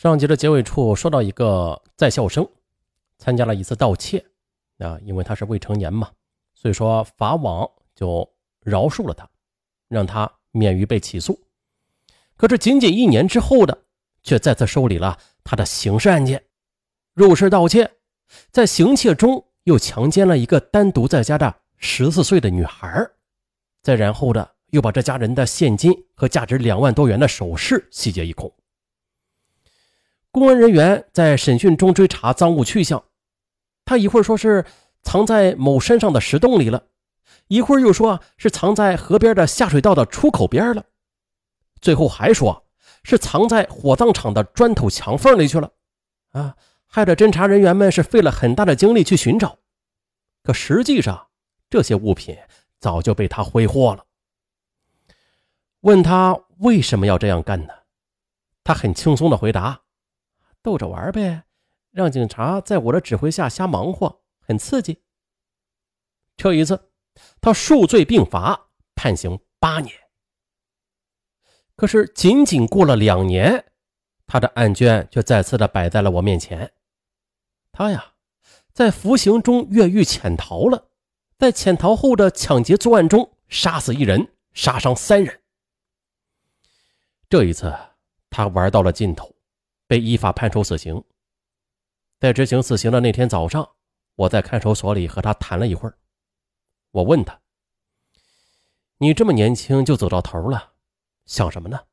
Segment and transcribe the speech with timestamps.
[0.00, 2.48] 上集的结尾处说到一个在校生
[3.18, 4.24] 参加了一次盗窃，
[4.78, 6.08] 啊，因为他是未成年嘛，
[6.54, 8.26] 所以说法网就
[8.60, 9.28] 饶恕了他，
[9.88, 11.38] 让他免于被起诉。
[12.34, 13.76] 可是仅仅一年之后的，
[14.22, 16.42] 却再次受理了他的刑事案件，
[17.12, 17.90] 入室盗窃，
[18.50, 23.06] 在行窃中又强奸了一个单独在家的十四岁的女孩，
[23.82, 28.50] 再然后的又把这家人的现金和价值两万多元的首饰洗劫一空。
[30.32, 33.02] 公安人员在审讯中追查赃物去向，
[33.84, 34.64] 他一会儿说是
[35.02, 36.84] 藏在某山上的石洞里了，
[37.48, 40.84] 一会儿又说是藏在河边的下水道的出口边了，
[41.80, 42.64] 最后还说
[43.02, 45.72] 是藏在火葬场的砖头墙缝里去了。
[46.30, 46.56] 啊，
[46.86, 49.58] 害得侦查人员们是费了很大的精力去寻找，
[50.44, 51.26] 可实际上
[51.68, 52.36] 这些物品
[52.78, 54.04] 早就被他挥霍了。
[55.80, 57.74] 问他为什么要这样干呢？
[58.62, 59.80] 他很轻松的回答。
[60.62, 61.44] 逗着玩呗，
[61.90, 65.02] 让警察在我的指挥下瞎忙活，很刺激。
[66.36, 66.90] 这一次，
[67.40, 69.94] 他数罪并罚，判刑八年。
[71.76, 73.72] 可是，仅仅过了两年，
[74.26, 76.72] 他的案卷却再次的摆在了我面前。
[77.72, 78.12] 他呀，
[78.72, 80.88] 在服刑中越狱潜逃了，
[81.38, 85.40] 在潜逃后的抢劫作案中杀死一人，杀伤三人。
[87.28, 87.74] 这一次，
[88.28, 89.34] 他玩到了尽头。
[89.90, 91.02] 被依法判处死刑。
[92.20, 93.72] 在执行死刑的那天早上，
[94.14, 95.98] 我在看守所里和他谈了一会儿。
[96.92, 97.40] 我问他
[98.98, 100.74] ：“你这么年轻就走到头了，
[101.26, 101.86] 想什么呢？”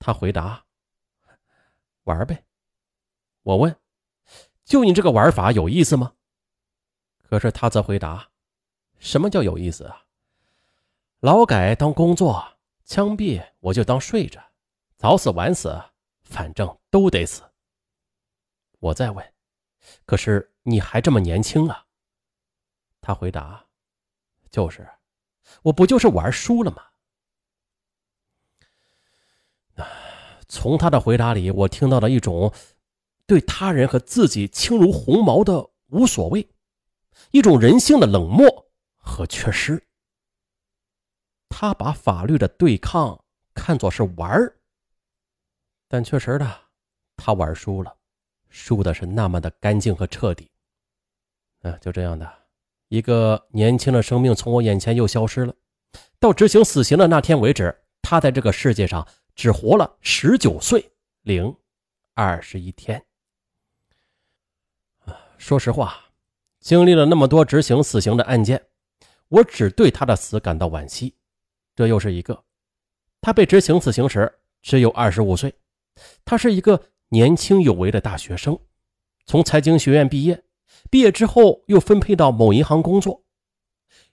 [0.00, 0.64] 他回答
[2.02, 2.44] ：“玩呗。”
[3.44, 3.76] 我问
[4.66, 6.14] ：“就你这个玩法有意思吗？”
[7.22, 8.30] 可是他则回答
[8.98, 10.06] ：“什么叫有意思啊？
[11.20, 14.42] 劳改当工作，枪毙我就当睡着，
[14.96, 15.80] 早死晚死。”
[16.26, 17.42] 反正都得死。
[18.80, 19.32] 我再问，
[20.04, 21.86] 可是你还这么年轻啊？
[23.00, 23.64] 他回答
[24.50, 24.86] ：“就是，
[25.62, 26.82] 我不就是玩输了吗？”
[30.48, 32.52] 从他的回答里，我听到了一种
[33.26, 36.48] 对他人和自己轻如鸿毛的无所谓，
[37.30, 39.86] 一种人性的冷漠和缺失。
[41.48, 44.55] 他把法律的对抗看作是玩儿。
[45.88, 46.60] 但确实的，
[47.16, 47.96] 他玩输了，
[48.48, 50.50] 输的是那么的干净和彻底。
[51.62, 52.30] 啊，就这样的
[52.88, 55.54] 一个年轻的生命从我眼前又消失了。
[56.18, 60.92] 到执行死刑的那天为止，他在这个世界上只活了十九岁
[61.22, 61.56] 零
[62.14, 63.04] 二十一天。
[65.04, 66.04] 啊，说实话，
[66.60, 68.66] 经历了那么多执行死刑的案件，
[69.28, 71.14] 我只对他的死感到惋惜。
[71.74, 72.44] 这又是一个，
[73.20, 75.54] 他被执行死刑时只有二十五岁。
[76.24, 78.58] 他是一个年轻有为的大学生，
[79.24, 80.44] 从财经学院毕业，
[80.90, 83.22] 毕业之后又分配到某银行工作。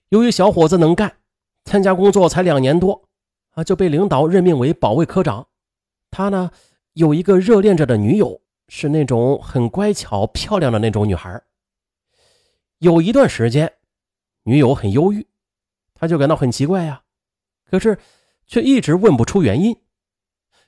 [0.09, 1.17] 由于小伙子能干，
[1.65, 3.09] 参加工作才两年多，
[3.51, 5.47] 啊就被领导任命为保卫科长。
[6.11, 6.51] 他呢
[6.93, 11.41] 有一个热恋着的女友，是那种很乖巧漂亮的那种女孩。
[12.77, 13.73] 有一段时间，
[14.43, 15.25] 女友很忧郁，
[15.93, 17.03] 他就感到很奇怪呀，
[17.65, 17.97] 可是
[18.45, 19.75] 却一直问不出原因。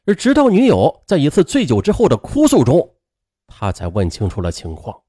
[0.05, 2.95] 而直到女友在一次醉酒之后的哭诉中，
[3.47, 5.03] 他才问清楚了情况。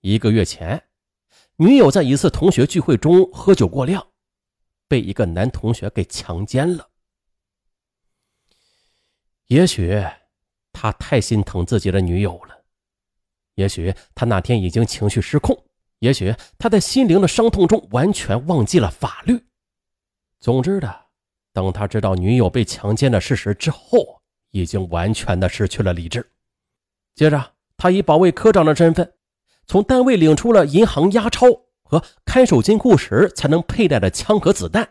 [0.00, 0.82] 一个月前，
[1.56, 4.06] 女友在一次同学聚会中喝酒过量，
[4.88, 6.88] 被一个男同学给强奸了。
[9.48, 10.02] 也许
[10.72, 12.64] 他太心疼自己的女友了，
[13.56, 15.66] 也许他那天已经情绪失控，
[15.98, 19.44] 也许他在心灵的伤痛中完全忘记了法律。
[20.40, 21.03] 总之的。
[21.54, 24.20] 等他知道女友被强奸的事实之后，
[24.50, 26.28] 已经完全的失去了理智。
[27.14, 29.12] 接着，他以保卫科长的身份，
[29.66, 31.46] 从单位领出了银行押钞
[31.84, 34.88] 和看守金库时才能佩戴的枪和子弹，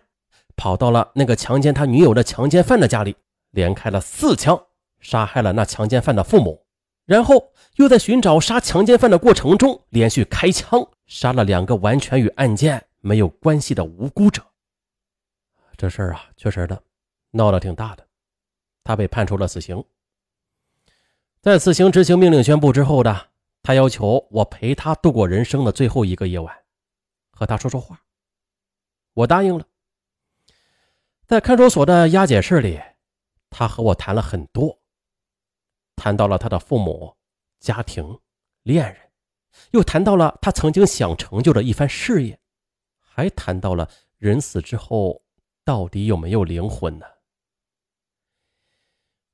[0.55, 3.15] 跑到了那个强奸他女友的强奸犯的家里，
[3.51, 4.59] 连开了四枪，
[5.01, 6.65] 杀害了那强奸犯的父母，
[7.05, 14.41] 然后又在寻找杀强奸犯的过程中，连续开枪杀了两个完全与案件没有关系的无辜者。
[15.83, 16.81] 这事儿啊，确实的，
[17.31, 18.07] 闹得挺大的。
[18.85, 19.83] 他被判处了死刑。
[21.41, 23.31] 在死刑执行命令宣布之后的，
[23.61, 26.57] 他要求我陪他度过人生的最后一个夜晚，
[27.33, 28.01] 和他说说话。
[29.13, 29.67] 我答应了。
[31.27, 32.79] 在看守所的押解室里，
[33.49, 34.79] 他和我谈了很多，
[35.97, 37.13] 谈到了他的父母、
[37.59, 38.17] 家庭、
[38.61, 39.11] 恋人，
[39.71, 42.39] 又谈到了他曾经想成就的一番事业，
[43.01, 45.21] 还谈到了人死之后。
[45.63, 47.05] 到底有没有灵魂呢？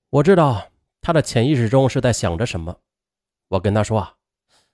[0.09, 0.71] 我知道
[1.01, 2.81] 他的潜意识中是在想着什么。
[3.49, 4.17] 我跟他说啊，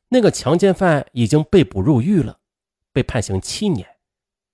[0.09, 2.39] 那个强奸犯已经被捕入狱了，
[2.91, 3.97] 被判刑七年，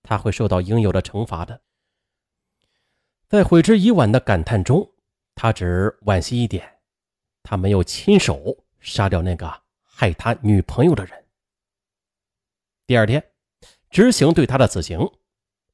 [0.03, 1.62] 他会受到应有的惩罚的。
[3.27, 4.94] 在悔之已晚的感叹中，
[5.33, 6.80] 他只惋惜一点，
[7.42, 11.25] 他没有亲手杀掉那个害他女朋友的人。
[12.86, 13.31] 第二天，
[13.89, 15.00] 执行对他的死刑。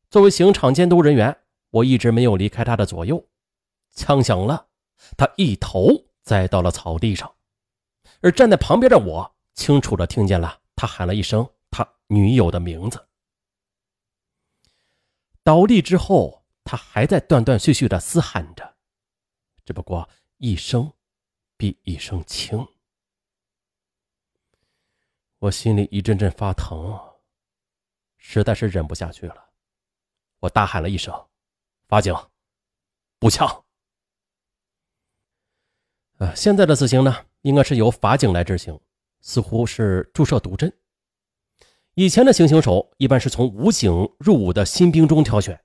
[0.09, 1.38] 作为刑场监督人员，
[1.69, 3.27] 我一直没有离开他的左右。
[3.92, 4.68] 枪响了，
[5.18, 5.89] 他一头
[6.21, 7.36] 栽到了草地上，
[8.21, 13.07] 而站在旁边的我清楚的听见了他喊了一声他女友的名字。
[15.44, 18.75] 倒地之后，他还在断断续续的嘶喊着，
[19.65, 20.07] 只不过
[20.38, 20.94] 一声
[21.57, 22.65] 比一声轻。
[25.39, 27.00] 我心里一阵阵发疼。
[28.18, 29.47] 实在是忍不下去了，
[30.39, 31.13] 我大喊了一声
[31.88, 32.16] ：“法警，
[33.19, 33.63] 步枪！”
[36.19, 38.80] 啊，现在的死刑呢，应该是由法警来执行，
[39.22, 40.72] 似乎是注射毒针。
[41.95, 45.60] 以前的行刑手一般是从武警入伍的新兵中挑选。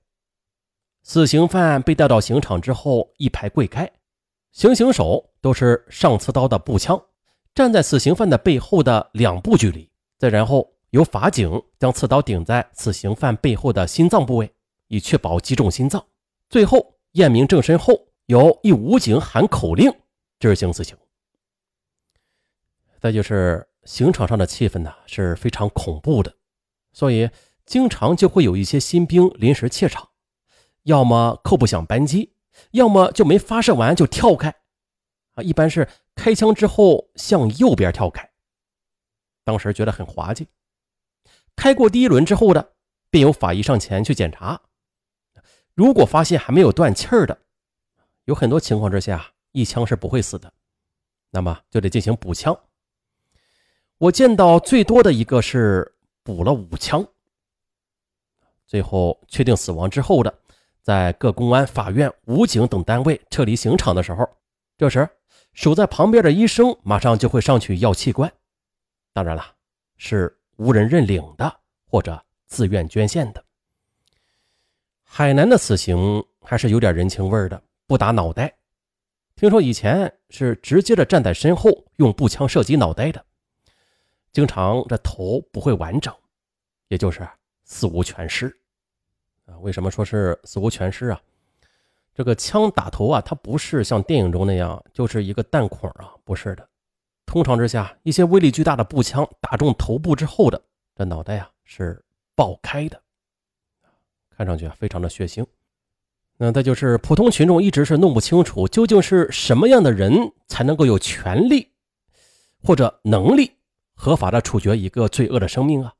[1.03, 3.91] 死刑犯被带到刑场之后，一排跪开，
[4.51, 6.99] 行刑手都是上刺刀的步枪，
[7.53, 10.73] 站在死刑犯的背后的两步距离，再然后。
[10.93, 14.53] 由法警将刺刀顶在死刑犯背后的心脏部位，
[14.87, 16.05] 以确保击中心脏。
[16.49, 19.91] 最后验明正身后，由一武警喊口令
[20.39, 20.97] 执行死刑。
[22.99, 26.33] 再就是刑场上的气氛呢是非常恐怖的，
[26.93, 27.29] 所以
[27.65, 30.09] 经常就会有一些新兵临时怯场，
[30.83, 32.33] 要么扣不响扳机，
[32.71, 34.49] 要么就没发射完就跳开。
[35.33, 38.31] 啊，一般是开枪之后向右边跳开。
[39.43, 40.47] 当时觉得很滑稽。
[41.55, 42.75] 开过第一轮之后的，
[43.09, 44.61] 便有法医上前去检查。
[45.73, 47.37] 如果发现还没有断气儿的，
[48.25, 50.51] 有很多情况之下，一枪是不会死的，
[51.31, 52.57] 那么就得进行补枪。
[53.97, 57.05] 我见到最多的一个是补了五枪。
[58.67, 60.33] 最后确定死亡之后的，
[60.81, 64.27] 在各公安、法院、武警等单位撤离刑场的时候，
[64.77, 65.07] 这时
[65.53, 68.31] 守在旁边的医生马上就会上去要器官。
[69.13, 69.55] 当然了，
[69.97, 70.39] 是。
[70.57, 73.43] 无人认领的，或者自愿捐献的。
[75.15, 78.51] 海南的死刑还是有点人情味的，不打脑袋。
[79.35, 83.23] 听说以前是直接的站在身后，用步枪射击脑袋的，
[84.31, 86.11] 经常这头不会完整，
[86.87, 87.29] 也就是
[87.63, 88.47] 死无全尸。
[89.45, 91.21] 啊，为什么说是死无全尸啊？
[92.15, 96.67] 这个枪打头啊，它不是像电影中那样，就是一个弹孔啊，不是的。
[97.27, 100.59] 通常之下，一些威力巨大的步枪打中头部之后的
[100.95, 102.99] 这脑袋啊是爆开的，
[104.37, 105.45] 看上去非常的血腥。
[106.37, 111.69] 那再就是普通群众一直是弄不清楚究竟是什么样的人才能够有权利
[112.63, 113.51] 或者能力
[113.93, 115.93] 合法的处决一个罪恶的生命啊。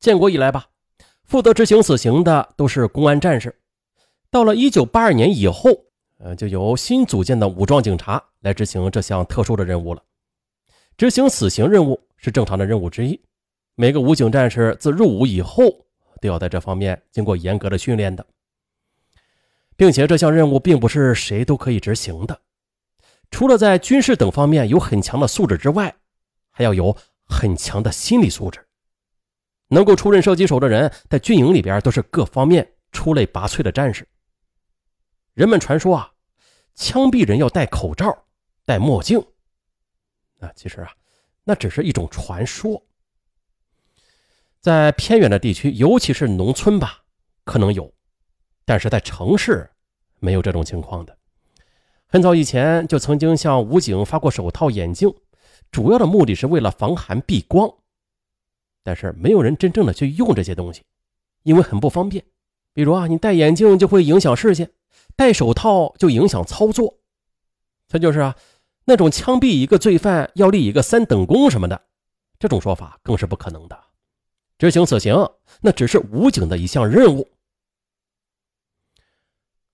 [0.00, 0.68] 建国以来吧，
[1.24, 3.58] 负责执行死刑的都是公安战士，
[4.30, 5.84] 到了一九八二年以后。
[6.20, 10.02] 呃，就由新组建的武装警察来执行这项特殊的任务了。
[10.96, 13.20] 执行死刑任务是正常的任务之一，
[13.76, 15.86] 每个武警战士自入伍以后
[16.20, 18.26] 都要在这方面经过严格的训练的，
[19.76, 22.40] 并且这项任务并不是谁都可以执行的，
[23.30, 25.94] 除了在军事等方面有很强的素质之外，
[26.50, 28.66] 还要有很强的心理素质。
[29.68, 34.08] 能够出任射击手的人，在军营里边都是各方面出类拔萃的战士。
[35.34, 36.10] 人们传说啊，
[36.74, 38.26] 枪毙人要戴口罩、
[38.64, 39.20] 戴墨镜。
[40.40, 40.90] 啊，其实啊，
[41.44, 42.82] 那只是一种传说。
[44.60, 47.02] 在偏远的地区，尤其是农村吧，
[47.44, 47.92] 可能有，
[48.64, 49.70] 但是在城市
[50.18, 51.16] 没有这种情况的。
[52.06, 55.14] 很早以前就曾经向武警发过手套、眼镜，
[55.70, 57.72] 主要的目的是为了防寒避光。
[58.82, 60.82] 但是没有人真正的去用这些东西，
[61.42, 62.24] 因为很不方便。
[62.72, 64.70] 比如啊，你戴眼镜就会影响视线。
[65.16, 66.98] 戴手套就影响操作，
[67.88, 68.36] 这就是啊，
[68.84, 71.82] 那种枪毙一个罪犯要立一个三等功什么的，
[72.38, 73.78] 这种说法更是不可能的。
[74.58, 75.14] 执行死刑
[75.60, 77.26] 那只是武警的一项任务。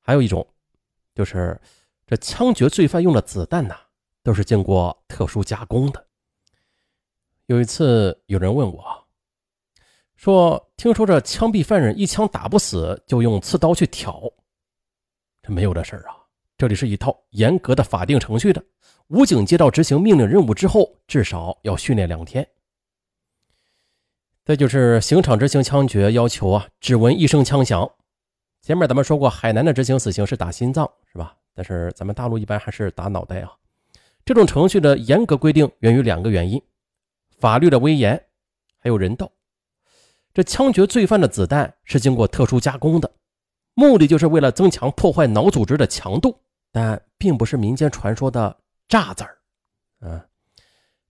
[0.01, 0.47] 还有一种，
[1.15, 1.59] 就是
[2.07, 3.75] 这枪决罪犯用的子弹呐，
[4.23, 6.07] 都是经过特殊加工的。
[7.47, 9.07] 有一次有人问我，
[10.17, 14.23] 说听说这枪毙犯人一枪打不死，就用刺刀去挑。
[15.43, 16.17] 这没有这事儿啊！
[16.57, 18.63] 这里是一套严格的法定程序的。
[19.09, 22.47] 武警接到执行命令任务之后，至少要训练两天。
[24.45, 27.91] 再就是刑场执行枪决要求啊，只闻一声枪响。
[28.61, 31.35] 前面咱们说过，海南的执行死刑是打心脏，是吧？
[31.55, 33.51] 但是咱们大陆一般还是打脑袋啊。
[34.23, 36.63] 这种程序的严格规定源于两个原因：
[37.39, 38.23] 法律的威严，
[38.79, 39.31] 还有人道。
[40.35, 43.11] 这枪决罪犯的子弹是经过特殊加工的，
[43.73, 46.39] 目的就是为了增强破坏脑组织的强度，
[46.71, 48.55] 但并不是民间传说的
[48.89, 49.39] 炸子儿。
[50.01, 50.21] 嗯，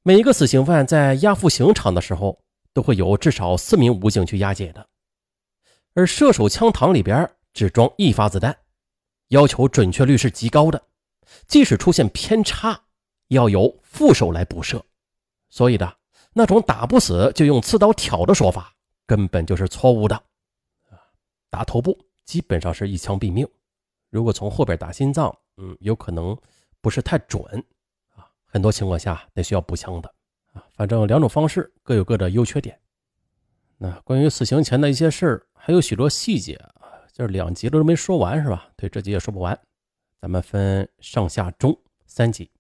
[0.05, 2.39] 每一个死刑犯在押赴刑场的时候，
[2.75, 4.87] 都会有至少四名武警去押解的，
[5.95, 8.55] 而射手枪膛里边只装一发子弹，
[9.29, 10.87] 要求准确率是极高的，
[11.47, 12.79] 即使出现偏差，
[13.29, 14.85] 要由副手来补射。
[15.49, 15.97] 所以的
[16.33, 18.75] 那种打不死就用刺刀挑的说法。
[19.07, 20.19] 根本就是错误的，
[21.51, 23.47] 打头部基本上是一枪毙命，
[24.09, 26.35] 如果从后边打心脏，嗯，有可能
[26.81, 27.45] 不是太准，
[28.17, 30.15] 啊，很多情况下得需要补枪的，
[30.75, 32.79] 反正两种方式各有各的优缺点。
[33.79, 38.71] 那关于死刑前的一些事儿，还有许多细节啊，就是两集都没说完，是吧？
[38.77, 39.59] 对，这集也说不完，
[40.21, 41.77] 咱们分上下中
[42.07, 42.51] 三集，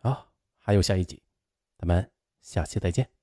[0.00, 0.26] 啊，
[0.58, 1.22] 还有下一集，
[1.78, 3.13] 咱们下期再见。